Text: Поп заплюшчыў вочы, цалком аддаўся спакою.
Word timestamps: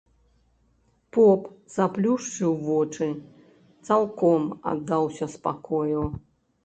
Поп 1.17 1.41
заплюшчыў 1.75 2.57
вочы, 2.69 3.09
цалком 3.91 4.43
аддаўся 4.73 5.25
спакою. 5.35 6.01